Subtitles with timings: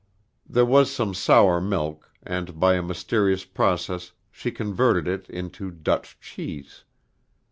[0.49, 6.19] There was some sour milk, and by a mysterious process she converted it into Dutch
[6.19, 6.85] cheese.